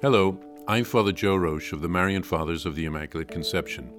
[0.00, 0.38] Hello,
[0.68, 3.92] I'm Father Joe Roesch of the Marian Fathers of the Immaculate Conception.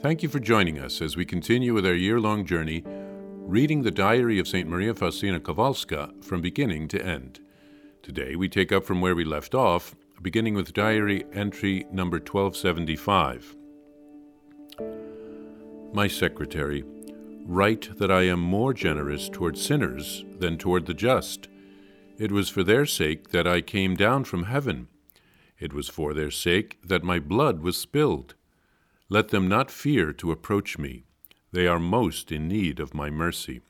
[0.00, 3.90] Thank you for joining us as we continue with our year long journey reading the
[3.90, 4.66] diary of St.
[4.66, 7.40] Maria Faustina Kowalska from beginning to end.
[8.02, 13.54] Today we take up from where we left off, beginning with diary entry number 1275.
[15.92, 16.82] My secretary,
[17.44, 21.48] write that I am more generous toward sinners than toward the just.
[22.16, 24.88] It was for their sake that I came down from heaven.
[25.62, 28.34] It was for their sake that my blood was spilled.
[29.08, 31.04] Let them not fear to approach me.
[31.52, 33.60] They are most in need of my mercy.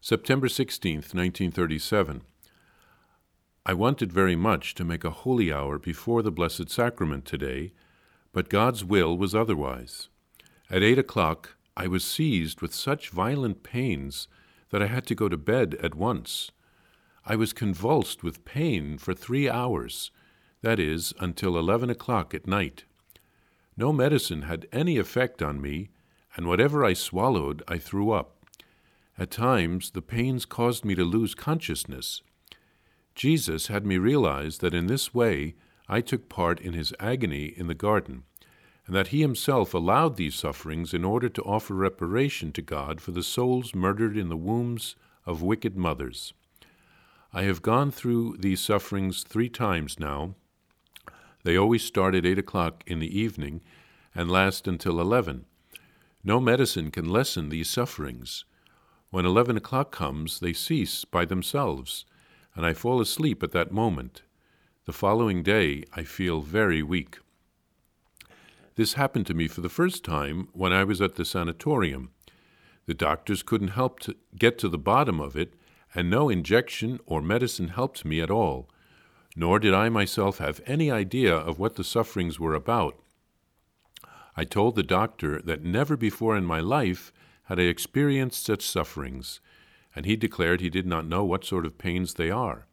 [0.00, 2.22] September 16th, 1937.
[3.66, 7.72] I wanted very much to make a holy hour before the Blessed Sacrament today,
[8.32, 10.08] but God's will was otherwise.
[10.70, 14.28] At eight o'clock, I was seized with such violent pains
[14.70, 16.52] that I had to go to bed at once.
[17.24, 20.10] I was convulsed with pain for three hours,
[20.60, 22.84] that is, until eleven o'clock at night.
[23.76, 25.90] No medicine had any effect on me,
[26.36, 28.44] and whatever I swallowed, I threw up.
[29.16, 32.22] At times, the pains caused me to lose consciousness.
[33.14, 35.54] Jesus had me realize that in this way
[35.88, 38.24] I took part in his agony in the garden,
[38.86, 43.12] and that he himself allowed these sufferings in order to offer reparation to God for
[43.12, 46.32] the souls murdered in the wombs of wicked mothers.
[47.34, 50.34] I have gone through these sufferings three times now.
[51.44, 53.62] They always start at eight o'clock in the evening
[54.14, 55.46] and last until eleven.
[56.22, 58.44] No medicine can lessen these sufferings.
[59.08, 62.04] When eleven o'clock comes, they cease by themselves,
[62.54, 64.20] and I fall asleep at that moment.
[64.84, 67.18] The following day, I feel very weak.
[68.74, 72.10] This happened to me for the first time when I was at the sanatorium.
[72.84, 75.54] The doctors couldn't help to get to the bottom of it,
[75.94, 78.68] and no injection or medicine helped me at all.
[79.34, 82.98] Nor did I myself have any idea of what the sufferings were about.
[84.36, 87.12] I told the doctor that never before in my life
[87.44, 89.40] had I experienced such sufferings,
[89.94, 92.66] and he declared he did not know what sort of pains they are.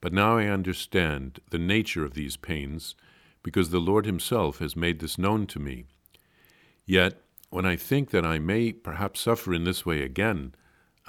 [0.00, 2.94] But now I understand the nature of these pains,
[3.42, 5.84] because the Lord Himself has made this known to me.
[6.86, 10.54] Yet, when I think that I may perhaps suffer in this way again,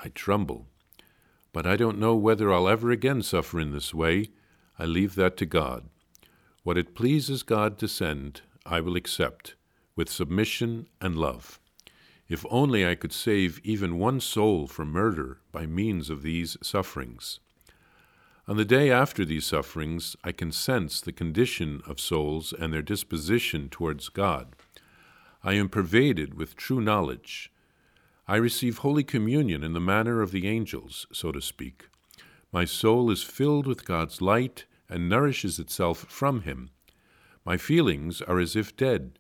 [0.04, 0.68] I tremble.
[1.54, 4.32] But I don't know whether I'll ever again suffer in this way.
[4.78, 5.88] I leave that to God.
[6.64, 9.56] What it pleases God to send, I will accept,
[9.96, 11.60] with submission and love.
[12.28, 17.40] If only I could save even one soul from murder by means of these sufferings.
[18.48, 22.82] On the day after these sufferings, I can sense the condition of souls and their
[22.82, 24.56] disposition towards God.
[25.44, 27.53] I am pervaded with true knowledge.
[28.28, 31.88] I receive Holy Communion in the manner of the angels, so to speak.
[32.54, 36.70] My soul is filled with God's light and nourishes itself from Him.
[37.46, 39.20] My feelings are as if dead.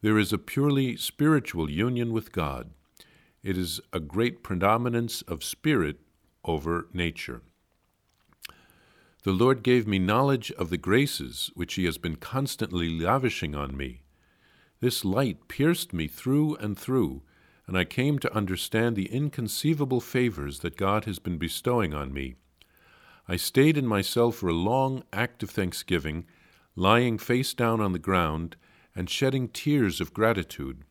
[0.00, 2.70] There is a purely spiritual union with God.
[3.42, 6.00] It is a great predominance of spirit
[6.44, 7.42] over nature.
[9.24, 13.76] The Lord gave me knowledge of the graces which He has been constantly lavishing on
[13.76, 14.02] me.
[14.80, 17.22] This light pierced me through and through,
[17.70, 22.34] and I came to understand the inconceivable favors that God has been bestowing on me.
[23.28, 26.26] I stayed in myself for a long act of thanksgiving
[26.74, 28.56] lying face down on the ground
[28.96, 30.82] and shedding tears of gratitude.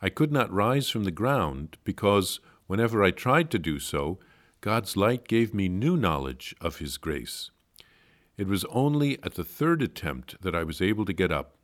[0.00, 4.18] I could not rise from the ground because, whenever I tried to do so,
[4.62, 7.50] God's light gave me new knowledge of His grace.
[8.38, 11.55] It was only at the third attempt that I was able to get up.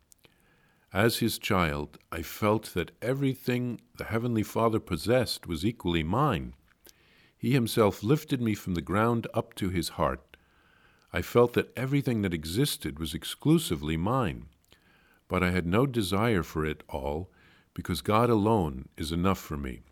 [0.93, 6.55] As His child, I felt that everything the Heavenly Father possessed was equally mine.
[7.37, 10.33] He Himself lifted me from the ground up to His heart
[11.13, 14.47] I felt that everything that existed was exclusively mine,
[15.29, 17.31] but I had no desire for it all
[17.75, 19.83] because God alone is enough for me.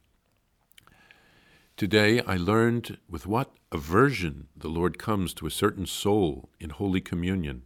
[1.77, 7.01] Today I learned with what aversion the Lord comes to a certain soul in Holy
[7.01, 7.63] Communion.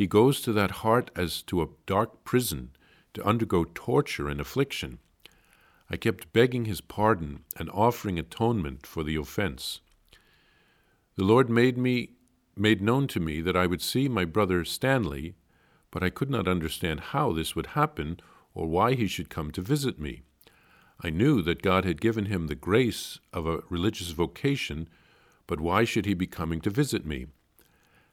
[0.00, 2.70] He goes to that heart as to a dark prison
[3.12, 4.98] to undergo torture and affliction.
[5.90, 9.80] I kept begging his pardon and offering atonement for the offense.
[11.16, 12.12] The Lord made me
[12.56, 15.34] made known to me that I would see my brother Stanley,
[15.90, 18.20] but I could not understand how this would happen
[18.54, 20.22] or why he should come to visit me.
[21.04, 24.88] I knew that God had given him the grace of a religious vocation,
[25.46, 27.26] but why should he be coming to visit me?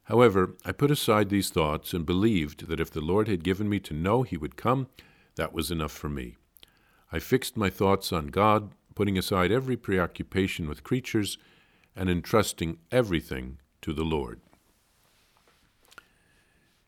[0.08, 3.82] However, I put aside these thoughts and believed that if the Lord had given me
[3.82, 4.88] to know he would come,
[5.36, 6.38] that was enough for me.
[7.12, 11.38] I fixed my thoughts on God, putting aside every preoccupation with creatures
[11.94, 14.40] and entrusting everything to the Lord.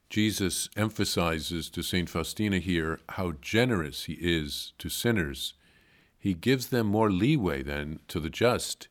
[0.10, 2.10] Jesus emphasizes to St.
[2.10, 5.56] Faustina here how generous he is to sinners.
[6.18, 8.88] He gives them more leeway than to the just.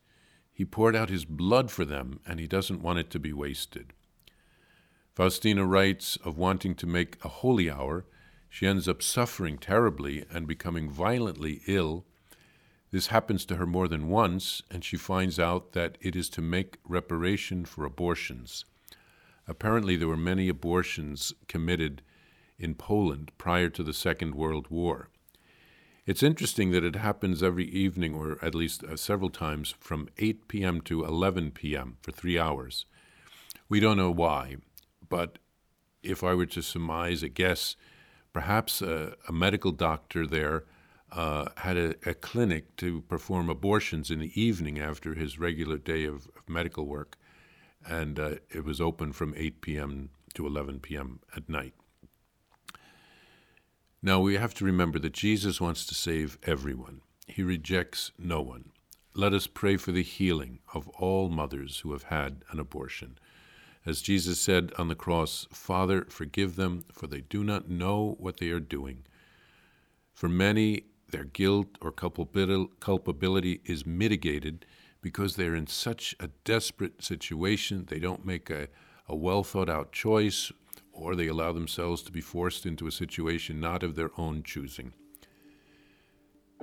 [0.52, 3.94] He poured out his blood for them, and he doesn't want it to be wasted.
[5.18, 8.04] Faustina writes of wanting to make a holy hour.
[8.48, 12.04] She ends up suffering terribly and becoming violently ill.
[12.92, 16.40] This happens to her more than once, and she finds out that it is to
[16.40, 18.64] make reparation for abortions.
[19.48, 22.00] Apparently, there were many abortions committed
[22.56, 25.08] in Poland prior to the Second World War.
[26.06, 30.46] It's interesting that it happens every evening, or at least uh, several times, from 8
[30.46, 30.80] p.m.
[30.82, 31.96] to 11 p.m.
[32.02, 32.84] for three hours.
[33.68, 34.58] We don't know why,
[35.08, 35.38] but
[36.02, 37.76] if I were to surmise a guess,
[38.32, 40.64] perhaps a, a medical doctor there
[41.10, 46.04] uh, had a, a, clinic to perform abortions in the evening after his regular day
[46.04, 47.16] of, of medical work
[47.86, 50.10] and uh, it was open from 8 p.m.
[50.34, 51.20] to 11 p.m.
[51.36, 51.74] at night.
[54.02, 57.00] Now we have to remember that Jesus wants to save everyone.
[57.26, 58.70] He rejects no one.
[59.14, 63.18] Let us pray for the healing of all mothers who have had an abortion.
[63.88, 68.36] As Jesus said on the cross, Father, forgive them, for they do not know what
[68.36, 69.06] they are doing.
[70.12, 74.66] For many, their guilt or culpability is mitigated
[75.00, 77.86] because they're in such a desperate situation.
[77.88, 78.68] They don't make a,
[79.08, 80.52] a well thought out choice,
[80.92, 84.92] or they allow themselves to be forced into a situation not of their own choosing.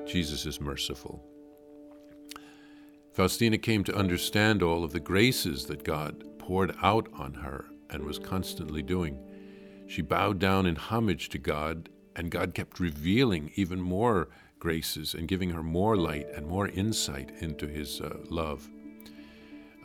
[0.06, 1.26] Jesus is merciful.
[3.14, 8.04] Faustina came to understand all of the graces that God poured out on her and
[8.04, 9.18] was constantly doing.
[9.88, 15.28] She bowed down in homage to God, and God kept revealing even more graces and
[15.28, 18.70] giving her more light and more insight into His uh, love.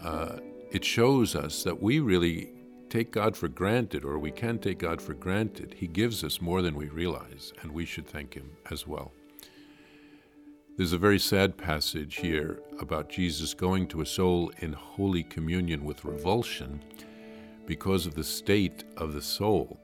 [0.03, 0.37] Uh,
[0.71, 2.53] it shows us that we really
[2.91, 5.75] take God for granted, or we can take God for granted.
[5.79, 9.13] He gives us more than we realize, and we should thank Him as well.
[10.81, 15.85] There's a very sad passage here about Jesus going to a soul in Holy Communion
[15.85, 16.83] with revulsion
[17.67, 19.79] because of the state of the soul.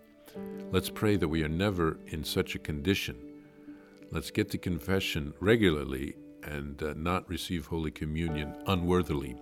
[0.72, 3.18] Let's pray that we are never in such a condition
[4.10, 9.36] Let's get to confession regularly and uh, not receive Holy Communion unworthily.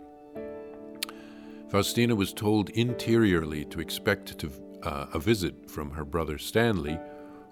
[1.69, 4.51] Faustina was told interiorly to expect to,
[4.83, 6.99] uh, a visit from her brother Stanley,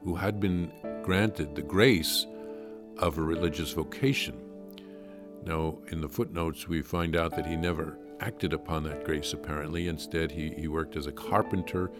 [0.02, 0.72] who had been
[1.04, 2.26] granted the grace
[3.02, 4.40] of a religious vocation.
[5.44, 9.88] Now, in the footnotes, we find out that he never acted upon that grace, apparently.
[9.88, 11.90] Instead, he, he worked as a carpenter,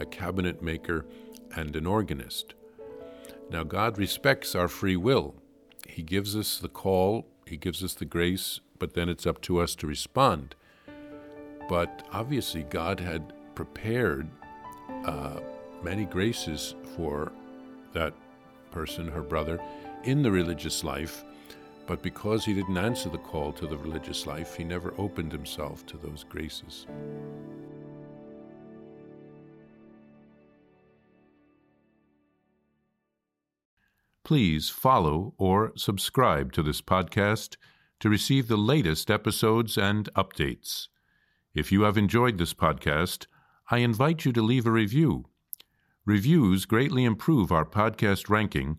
[0.00, 1.04] a cabinet maker,
[1.54, 2.54] and an organist.
[3.50, 5.34] Now, God respects our free will.
[5.86, 9.60] He gives us the call, He gives us the grace, but then it's up to
[9.60, 10.54] us to respond.
[11.68, 14.28] But obviously, God had prepared
[15.04, 15.40] uh,
[15.82, 17.30] many graces for
[17.92, 18.14] that
[18.70, 19.60] person, her brother,
[20.06, 21.24] in the religious life.
[21.86, 25.84] But because he didn't answer the call to the religious life, he never opened himself
[25.86, 26.86] to those graces.
[34.24, 37.56] Please follow or subscribe to this podcast
[38.00, 40.88] to receive the latest episodes and updates.
[41.54, 43.26] If you have enjoyed this podcast,
[43.70, 45.26] I invite you to leave a review.
[46.04, 48.78] Reviews greatly improve our podcast ranking